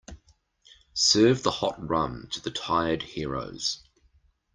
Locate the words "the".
1.43-1.51, 2.41-2.49